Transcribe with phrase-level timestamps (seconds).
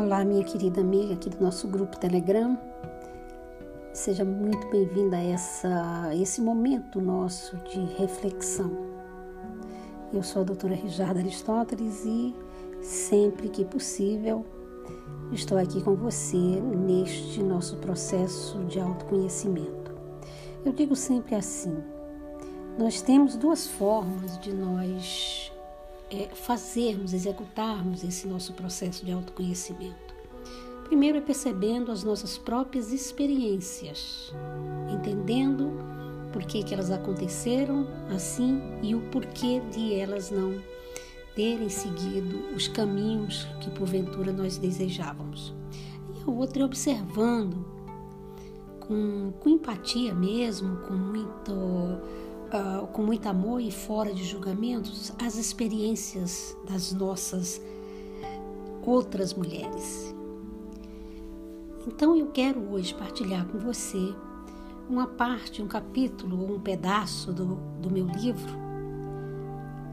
[0.00, 2.56] Olá, minha querida amiga aqui do nosso grupo Telegram.
[3.92, 8.70] Seja muito bem-vinda a essa, esse momento nosso de reflexão.
[10.12, 12.32] Eu sou a doutora Rijarda Aristóteles e
[12.80, 14.46] sempre que possível
[15.32, 19.92] estou aqui com você neste nosso processo de autoconhecimento.
[20.64, 21.76] Eu digo sempre assim:
[22.78, 25.50] nós temos duas formas de nós
[26.10, 30.08] é, fazermos, executarmos esse nosso processo de autoconhecimento.
[30.84, 34.32] Primeiro é percebendo as nossas próprias experiências,
[34.90, 35.70] entendendo
[36.32, 40.54] por que, que elas aconteceram assim e o porquê de elas não
[41.34, 45.54] terem seguido os caminhos que porventura nós desejávamos.
[46.16, 47.64] E a outra é observando
[48.80, 51.52] com, com empatia mesmo, com muito
[52.52, 57.60] uh, com muito amor e fora de julgamentos as experiências das nossas
[58.84, 60.14] outras mulheres.
[61.86, 64.14] Então eu quero hoje partilhar com você
[64.88, 68.52] uma parte, um capítulo, um pedaço do, do meu livro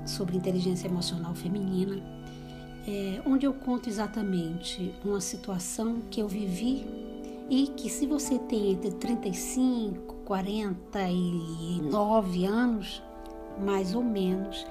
[0.05, 2.01] sobre inteligência emocional feminina,
[2.87, 6.85] é, onde eu conto exatamente uma situação que eu vivi
[7.49, 13.01] e que se você tem entre 35 49 anos,
[13.63, 14.67] mais ou menos,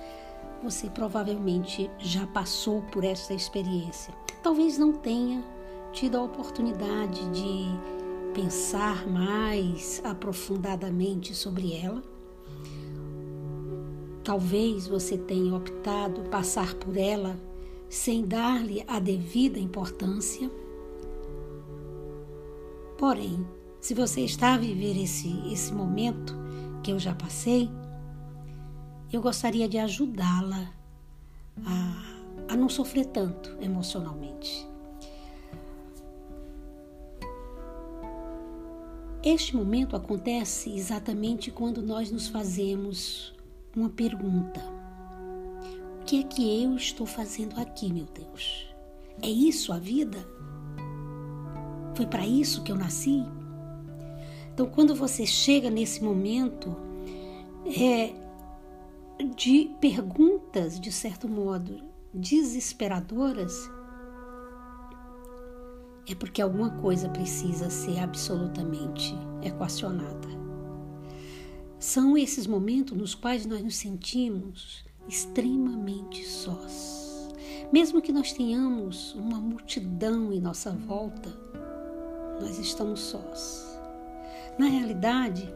[0.62, 4.12] você provavelmente já passou por essa experiência.
[4.42, 5.42] Talvez não tenha
[5.92, 7.64] tido a oportunidade de
[8.34, 12.02] pensar mais aprofundadamente sobre ela.
[14.24, 17.38] Talvez você tenha optado passar por ela
[17.88, 20.50] sem dar-lhe a devida importância.
[22.98, 23.46] Porém,
[23.84, 26.34] se você está a viver esse, esse momento
[26.82, 27.70] que eu já passei,
[29.12, 30.72] eu gostaria de ajudá-la
[31.66, 34.66] a, a não sofrer tanto emocionalmente.
[39.22, 43.34] Este momento acontece exatamente quando nós nos fazemos
[43.76, 44.62] uma pergunta:
[46.00, 48.66] O que é que eu estou fazendo aqui, meu Deus?
[49.20, 50.26] É isso a vida?
[51.94, 53.22] Foi para isso que eu nasci?
[54.54, 56.76] Então, quando você chega nesse momento
[57.66, 58.14] é,
[59.34, 61.82] de perguntas, de certo modo,
[62.14, 63.68] desesperadoras,
[66.08, 69.12] é porque alguma coisa precisa ser absolutamente
[69.42, 70.28] equacionada.
[71.80, 77.28] São esses momentos nos quais nós nos sentimos extremamente sós.
[77.72, 81.28] Mesmo que nós tenhamos uma multidão em nossa volta,
[82.40, 83.73] nós estamos sós.
[84.58, 85.52] Na realidade,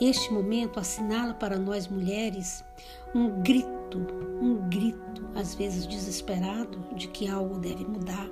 [0.00, 2.64] este momento assinala para nós mulheres
[3.14, 3.98] um grito,
[4.40, 8.28] um grito, às vezes desesperado, de que algo deve mudar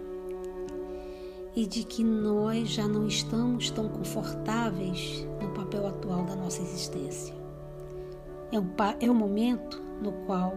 [1.54, 7.34] e de que nós já não estamos tão confortáveis no papel atual da nossa existência.
[8.52, 8.66] É um,
[9.00, 10.54] é um momento no qual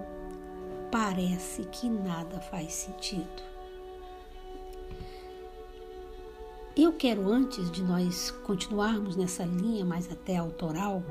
[0.91, 3.52] parece que nada faz sentido.
[6.75, 11.03] Eu quero, antes de nós continuarmos nessa linha mais até autoral,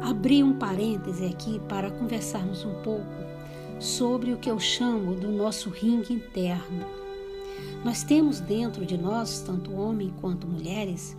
[0.00, 3.10] abrir um parêntese aqui para conversarmos um pouco
[3.80, 6.86] sobre o que eu chamo do nosso ringue interno.
[7.84, 11.16] Nós temos dentro de nós, tanto homem quanto mulheres,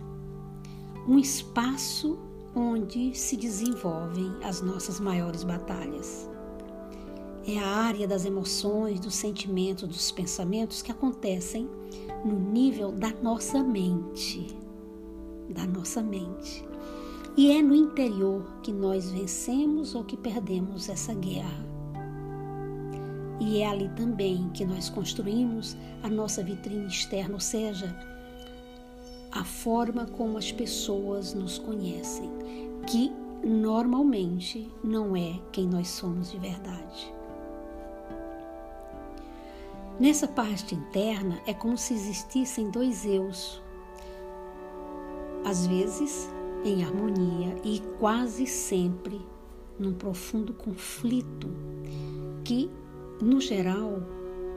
[1.06, 2.18] um espaço
[2.56, 6.26] onde se desenvolvem as nossas maiores batalhas.
[7.46, 11.68] É a área das emoções, dos sentimentos, dos pensamentos que acontecem
[12.24, 14.46] no nível da nossa mente,
[15.50, 16.66] da nossa mente.
[17.36, 21.66] E é no interior que nós vencemos ou que perdemos essa guerra.
[23.40, 27.94] E é ali também que nós construímos a nossa vitrine externa, ou seja,
[29.30, 32.30] a forma como as pessoas nos conhecem,
[32.86, 33.12] que
[33.44, 37.12] normalmente não é quem nós somos de verdade.
[39.98, 43.62] Nessa parte interna é como se existissem dois eus,
[45.44, 46.28] às vezes
[46.64, 49.20] em harmonia e quase sempre
[49.78, 51.48] num profundo conflito
[52.42, 52.70] que,
[53.20, 54.02] no geral,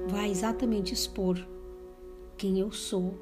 [0.08, 1.38] vai exatamente expor
[2.38, 3.14] quem eu sou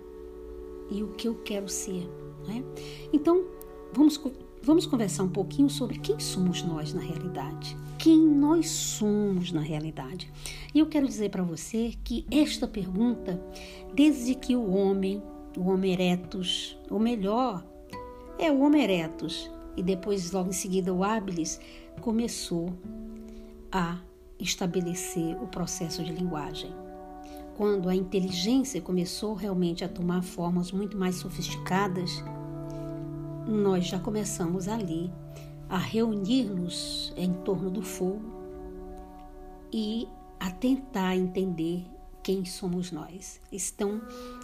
[0.90, 2.08] e o que eu quero ser.
[2.48, 2.64] Né?
[3.12, 3.44] Então,
[3.92, 4.22] vamos,
[4.66, 10.32] vamos conversar um pouquinho sobre quem somos nós na realidade quem nós somos na realidade.
[10.72, 13.42] E eu quero dizer para você que esta pergunta,
[13.96, 15.24] desde que o homem,
[15.58, 17.66] o Homo erectus, ou melhor,
[18.38, 21.60] é o Homo erectus, e depois logo em seguida o habilis,
[22.00, 22.72] começou
[23.72, 23.98] a
[24.40, 26.72] estabelecer o processo de linguagem.
[27.58, 32.22] quando a inteligência começou realmente a tomar formas muito mais sofisticadas,
[33.48, 35.12] nós já começamos ali
[35.70, 38.34] a reunir-nos em torno do fogo
[39.72, 40.08] e
[40.40, 41.86] a tentar entender
[42.24, 43.40] quem somos nós.
[43.52, 44.02] Então,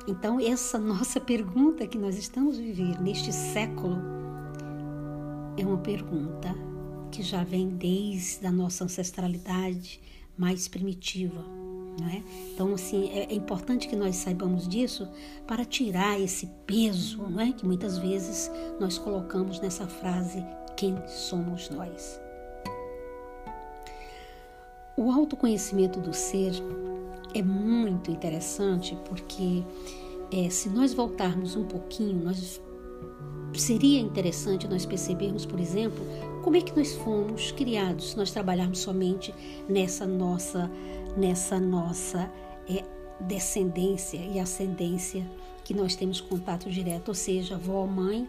[0.07, 3.97] então essa nossa pergunta que nós estamos vivendo neste século
[5.57, 6.53] é uma pergunta
[7.11, 9.99] que já vem desde a nossa ancestralidade
[10.37, 11.60] mais primitiva.
[12.09, 12.23] É?
[12.53, 15.07] Então, assim, é, é importante que nós saibamos disso
[15.45, 17.51] para tirar esse peso não é?
[17.51, 18.49] que muitas vezes
[18.79, 20.43] nós colocamos nessa frase:
[20.75, 22.19] quem somos nós?
[24.97, 26.51] O autoconhecimento do ser
[27.33, 29.63] é muito interessante porque
[30.31, 32.61] é, se nós voltarmos um pouquinho, nós
[33.53, 35.99] seria interessante nós percebermos, por exemplo,
[36.43, 39.33] como é que nós fomos criados, se nós trabalharmos somente
[39.67, 40.71] nessa nossa,
[41.15, 42.31] nessa nossa
[42.69, 42.83] é,
[43.19, 45.25] descendência e ascendência
[45.63, 48.27] que nós temos contato direto, ou seja, avó, mãe,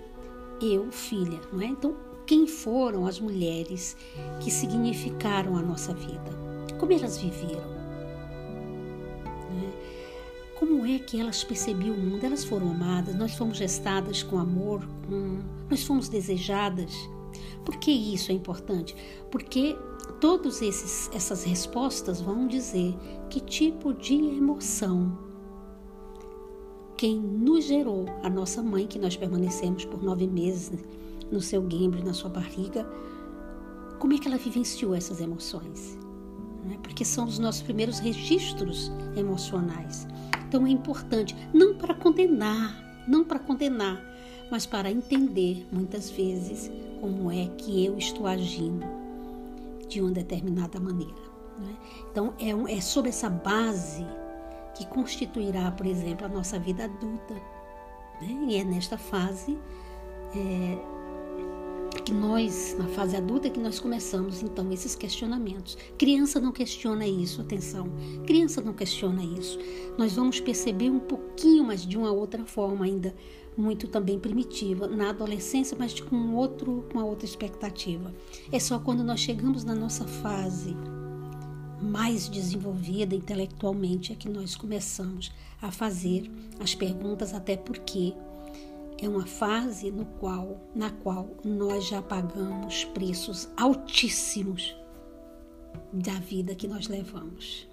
[0.60, 1.66] eu, filha, não é?
[1.66, 1.94] Então,
[2.26, 3.96] quem foram as mulheres
[4.40, 6.30] que significaram a nossa vida?
[6.78, 7.82] Como elas viveram?
[10.62, 12.24] como é que elas percebiam o mundo?
[12.24, 15.40] Elas foram amadas, nós fomos gestadas com amor, com...
[15.68, 16.92] nós fomos desejadas.
[17.64, 18.94] Por que isso é importante?
[19.28, 19.76] Porque
[20.22, 22.94] todas essas respostas vão dizer
[23.28, 25.18] que tipo de emoção
[26.96, 30.70] quem nos gerou, a nossa mãe, que nós permanecemos por nove meses
[31.28, 32.88] no seu guembre, na sua barriga,
[33.98, 35.98] como é que ela vivenciou essas emoções?
[36.64, 36.78] Né?
[36.84, 40.06] Porque são os nossos primeiros registros emocionais.
[40.46, 44.00] Então é importante, não para condenar, não para condenar,
[44.52, 46.70] mas para entender muitas vezes
[47.00, 49.01] como é que eu estou agindo
[49.92, 51.32] de uma determinada maneira.
[51.58, 51.76] Né?
[52.10, 54.06] Então é, um, é sobre essa base
[54.74, 57.34] que constituirá, por exemplo, a nossa vida adulta.
[58.20, 58.46] Né?
[58.48, 59.58] E é nesta fase
[60.34, 60.78] é,
[62.04, 65.76] que nós, na fase adulta, que nós começamos então esses questionamentos.
[65.98, 67.86] Criança não questiona isso, atenção.
[68.26, 69.58] Criança não questiona isso.
[69.98, 73.14] Nós vamos perceber um pouquinho, mas de uma outra forma ainda
[73.56, 78.12] muito também primitiva na adolescência, mas com outro, uma outra expectativa.
[78.50, 80.76] É só quando nós chegamos na nossa fase
[81.82, 88.14] mais desenvolvida intelectualmente é que nós começamos a fazer as perguntas, até porque
[89.00, 94.76] é uma fase no qual, na qual nós já pagamos preços altíssimos
[95.92, 97.71] da vida que nós levamos.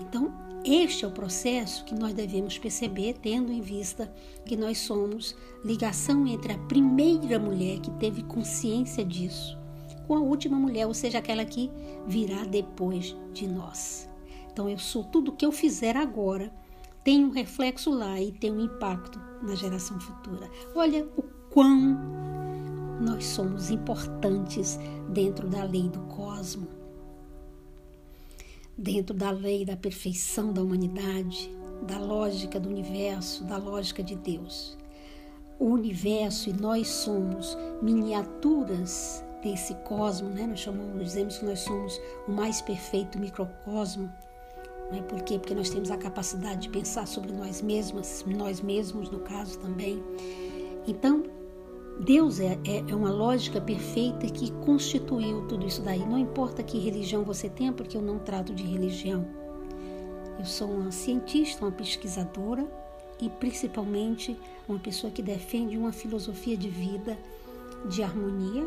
[0.00, 0.32] Então,
[0.64, 4.12] este é o processo que nós devemos perceber, tendo em vista
[4.44, 9.60] que nós somos ligação entre a primeira mulher que teve consciência disso
[10.06, 11.70] com a última mulher, ou seja, aquela que
[12.06, 14.08] virá depois de nós.
[14.52, 16.52] Então, eu sou tudo que eu fizer agora
[17.04, 20.48] tem um reflexo lá e tem um impacto na geração futura.
[20.74, 21.98] Olha o quão
[23.00, 24.78] nós somos importantes
[25.08, 26.68] dentro da lei do cosmo,
[28.76, 31.54] dentro da lei da perfeição da humanidade,
[31.86, 34.76] da lógica do universo, da lógica de Deus.
[35.58, 40.46] O universo e nós somos miniaturas desse cosmo, né?
[40.46, 44.10] Nós chamamos, dizemos que nós somos o mais perfeito microcosmo
[44.92, 45.02] né?
[45.08, 45.38] Por quê?
[45.38, 50.02] Porque nós temos a capacidade de pensar sobre nós mesmas, nós mesmos no caso também.
[50.86, 51.24] Então,
[52.00, 56.04] Deus é, é, é uma lógica perfeita que constituiu tudo isso daí.
[56.04, 59.26] Não importa que religião você tenha, porque eu não trato de religião.
[60.38, 62.66] Eu sou uma cientista, uma pesquisadora
[63.20, 64.36] e principalmente
[64.68, 67.16] uma pessoa que defende uma filosofia de vida
[67.88, 68.62] de harmonia,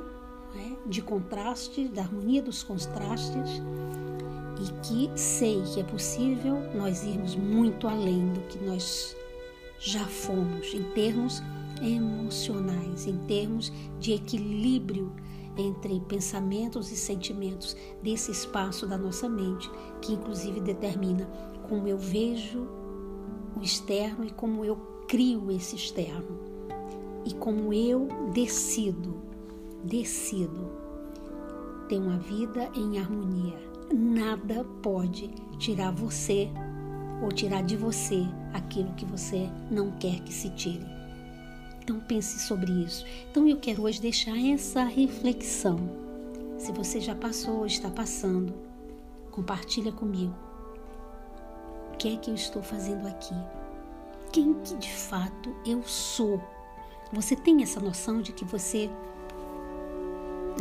[0.53, 0.75] né?
[0.85, 3.61] de contraste, da harmonia dos contrastes
[4.61, 9.15] e que sei que é possível nós irmos muito além do que nós
[9.79, 11.41] já fomos em termos
[11.81, 15.11] emocionais, em termos de equilíbrio
[15.57, 19.69] entre pensamentos e sentimentos desse espaço da nossa mente,
[20.01, 21.25] que inclusive determina
[21.69, 22.67] como eu vejo
[23.55, 24.75] o externo e como eu
[25.07, 26.39] crio esse externo
[27.25, 29.21] e como eu decido,
[29.83, 30.69] decido
[31.87, 36.49] ter uma vida em harmonia nada pode tirar você
[37.21, 40.85] ou tirar de você aquilo que você não quer que se tire.
[41.85, 43.05] Então pense sobre isso.
[43.29, 45.77] Então eu quero hoje deixar essa reflexão.
[46.57, 48.51] Se você já passou ou está passando,
[49.29, 50.33] compartilha comigo.
[51.93, 53.35] O que é que eu estou fazendo aqui?
[54.31, 56.41] Quem que de fato eu sou?
[57.13, 58.89] Você tem essa noção de que você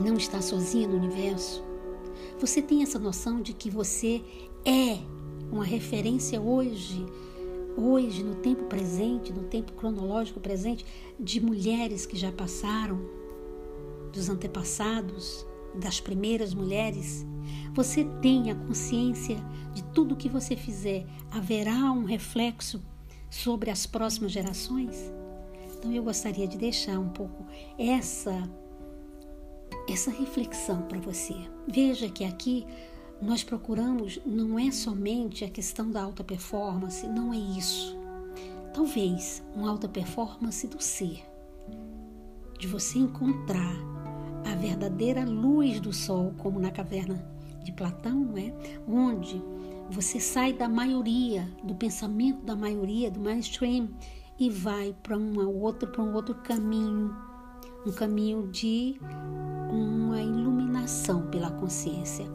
[0.05, 1.65] não está sozinho no universo?
[2.39, 4.23] Você tem essa noção de que você
[4.63, 4.99] é
[5.51, 7.07] uma referência hoje,
[7.77, 10.85] hoje, no tempo presente, no tempo cronológico presente,
[11.19, 13.01] de mulheres que já passaram,
[14.13, 17.27] dos antepassados, das primeiras mulheres.
[17.75, 19.37] Você tem a consciência
[19.73, 22.81] de tudo que você fizer, haverá um reflexo
[23.29, 25.13] sobre as próximas gerações?
[25.77, 27.45] Então eu gostaria de deixar um pouco
[27.79, 28.49] essa
[29.87, 31.35] essa reflexão para você.
[31.69, 32.67] Veja que aqui
[33.21, 37.97] nós procuramos não é somente a questão da alta performance, não é isso.
[38.73, 41.25] Talvez uma alta performance do ser,
[42.59, 43.75] de você encontrar
[44.45, 47.25] a verdadeira luz do sol, como na caverna
[47.63, 48.53] de Platão, não é?
[48.87, 49.43] Onde
[49.91, 53.89] você sai da maioria, do pensamento da maioria, do mainstream
[54.39, 57.15] e vai para um outro, para um outro caminho,
[57.87, 58.99] um caminho de
[59.71, 62.27] uma iluminação pela consciência,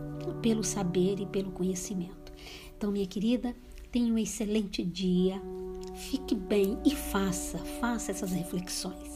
[0.42, 2.32] pelo saber e pelo conhecimento.
[2.78, 3.56] Então, minha querida,
[3.92, 5.42] tenha um excelente dia.
[5.96, 9.09] Fique bem e faça, faça essas reflexões.